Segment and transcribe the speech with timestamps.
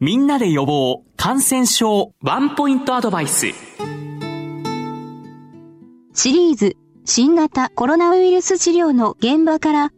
[0.00, 3.48] みんなで予防感染症ワンポイントアドバイス
[6.14, 9.90] シリーズ新型コロナウイルス治療の現場から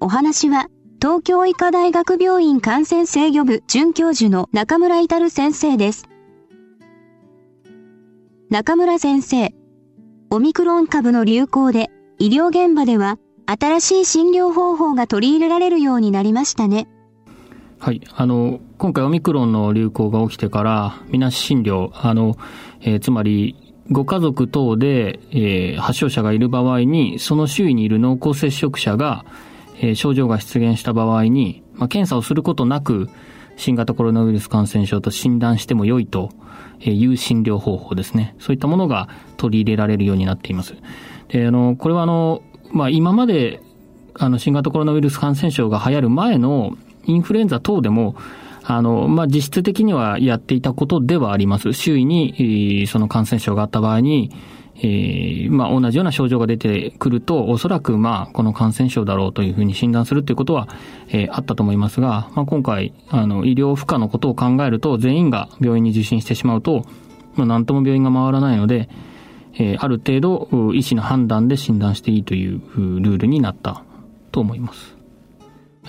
[0.00, 0.68] お話は
[1.00, 6.08] 東京医科大学病院感染制御部准教授の中村至先生です。
[8.50, 9.52] 中村先生、
[10.30, 16.88] オミクロン株の流行で医療現場では新しい診療方法が取り入れられるようになりましたね。
[17.80, 18.00] はい。
[18.12, 22.36] あの、今回オミクロンの流行が起きてから、みなし診療、あの、
[22.80, 23.54] えー、つまり、
[23.90, 29.24] ご家族等で、えー、発症者がいる場合に、その周囲にいる濃厚接触者が、
[29.80, 33.08] えー、症状が出現した場合に、まあ、検査をすることなく、
[33.56, 36.30] 新型コロナウイルス感染症と診断しても良いと
[36.80, 38.34] いう診療方法ですね。
[38.40, 40.74] そういったものが取り入れられるようになっています。
[41.28, 42.42] で、あの、これはあの、
[42.72, 43.60] まあ、今まで、
[44.14, 46.76] あの、新型コロナウイルス感染症が流行る前の
[47.08, 48.14] インフルエンザ等でも、
[48.62, 51.72] あの、まあ、実質的にはやっていたことではあります。
[51.72, 54.30] 周囲に、その感染症があった場合に、
[54.80, 60.68] えー、まあ、同じような症状が出てくると、おそらく、まあ、この感染症だろうというふうに診断するということは、
[61.08, 66.84] えー、あったと思いますが、まあ、今回、あの、医療負荷のことを考えると、全員が病院に受診してしまうと、
[67.34, 68.88] まあ、なんとも病院が回らないので、
[69.54, 72.60] えー、ある程度、医師の判断で診断していいという
[73.00, 73.82] ルールになった
[74.30, 74.97] と思います。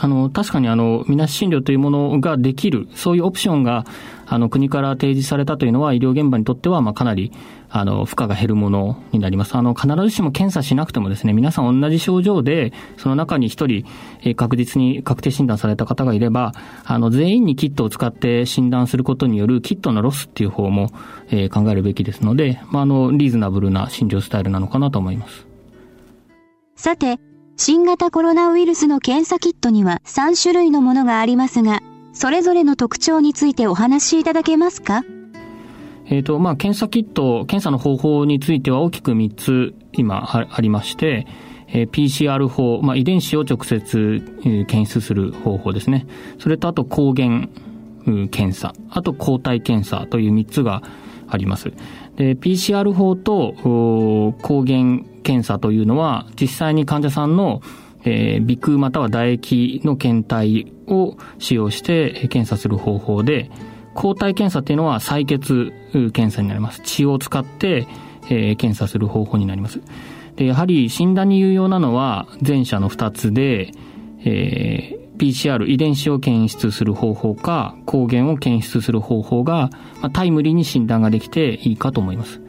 [0.01, 3.85] あの、確かにあの、みなし診療というものができる、そういうオプションが、
[4.25, 7.33] あの、国から提示されたというのは、医療現場にとっては、まあ、かなり、
[7.69, 9.55] あの、負荷が減るものになります。
[9.55, 13.85] あの、必ずしも検査しなくてもですね、皆さん同じ症状で、その中に一人、
[14.23, 16.53] え確実に確定診断された方がいれば、
[16.85, 20.91] あの、全員にキットを使って診断することによるキットのロスっていう方も、
[21.29, 25.47] えー、考えるべきですので、まあ、あの、リーズナブルな診療スタイルなのかなと思います。
[26.75, 27.19] さて、
[27.61, 31.81] 新型コロナウイルスの検査キットには3種類のものがありますが、
[32.13, 35.03] それぞれの特徴についてお話しいただけますか？
[36.05, 41.27] えっ、ー、と、まあ、検査キット、検査の方法については大きく3つ今ありまして、
[41.67, 46.07] えー、PCR 法、まあ、遺伝子を直接、えー、検出する方法ですね。
[46.39, 47.49] それとあと抗原、
[48.31, 50.81] 検査、あと抗体検査という3つが
[51.29, 51.71] あります。
[52.15, 53.53] で、PCR 法と
[54.41, 57.61] 抗原検査というのは、実際に患者さんの、
[58.03, 63.51] えー、鼻腔または唾液の検体を使用して検査する方法で、
[63.93, 66.81] 抗体検査っていうのは採血検査になります。
[66.83, 67.87] 血を使って、
[68.29, 69.81] えー、検査する方法になります。
[70.35, 73.71] で、やはり診断に有用なのは前者の2つで、
[74.25, 79.69] えー、PCR 遺伝子を検出する方法か抗原を検出する方法が、
[80.01, 82.41] まあ、タイムリーに診断ができていいかと思います。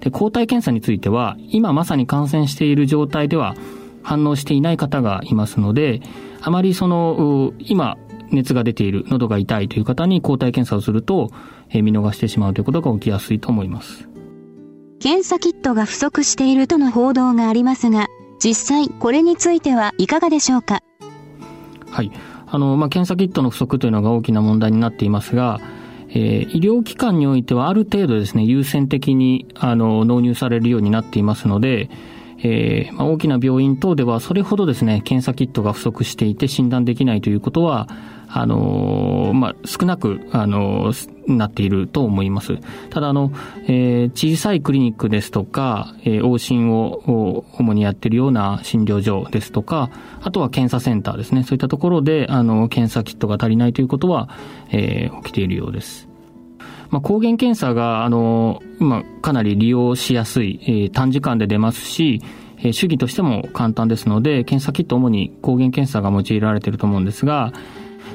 [0.00, 3.54] で、抗体検査については、今まさに感染している状態では
[4.02, 6.00] 反応していない方がいますので、
[6.40, 7.96] あまりその、今、
[8.30, 11.30] 熱が出ている、喉が痛いという方に抗体検査をすると、
[11.70, 14.08] え見逃してしまうということが起きやすいと思います。
[15.00, 18.06] 検査キットが不足しているとの報道がありますが、
[18.42, 20.80] 実際これについてはいかがでしょうか？
[21.90, 22.12] はい。
[22.46, 25.60] あの、まあ、検査キットの不足というのが大きな問題になっていますが、
[26.10, 31.90] えー、医療機関においてはある程度ですね、優先的に、あの、納入されるようになっていますので、
[32.40, 37.88] えー、まあ、大きな病院等ではそれほどですね、検査キットが不足していて診断できないということは、
[38.28, 40.92] あの、まあ、少なく、あの、
[41.26, 42.58] なっていると思います。
[42.90, 43.32] ただ、あの、
[43.66, 49.90] えー、小さいクリニックですとか、えー、往診を主にやってるような診療所ですとか、
[50.22, 51.42] あとは検査センターですね。
[51.42, 54.28] そういったところで、あの、検査キットが足りないということは、
[54.70, 56.08] えー、起きているようです。
[56.90, 62.22] まあ、抗原検査が、あの、まあ、かなり利用しやすい、えー、短時間で出ますし、
[62.58, 67.52] えー、主義としても簡単ですので、検査キット主に抗原検査が用いられていると思うんですが、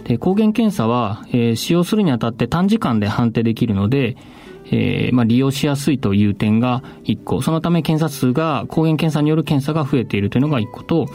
[0.05, 4.17] で抗原検査は、えー、使用するにあたって短時間で判定できるので、
[4.66, 7.41] えー、まあ、利用しやすいという点が1個。
[7.41, 11.07] そのため検査数が、抗原検査による検査が増えているというのが1個と、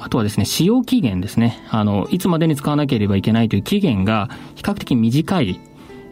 [0.00, 1.58] あとはですね、使用期限ですね。
[1.70, 5.60] あの、いつまでに使わなければいけないという期限が比較的短い、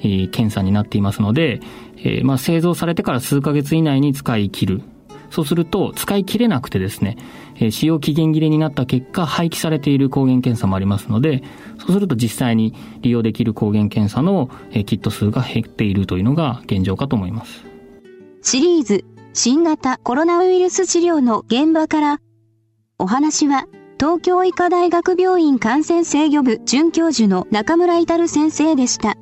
[0.00, 1.60] えー、検査になっていますので、
[1.99, 4.82] えー、まあ、製造されてから数ヶ月以内に使い切る。
[5.34, 7.19] そうすると、使い切れなくてですね、
[7.56, 11.42] え使用期限切れになった結果、廃棄されている抗原検査もありますので、
[11.81, 17.64] そうすると実際に利用できる抗原検査の、えキット数が減っているというのが現状かと思います。
[18.42, 22.19] シリーズ、新型コロナウイルス治療の現場から、
[23.00, 23.66] お話は、
[23.98, 29.16] 東京医科大学病院感染制御部准教授の中村至先生でした。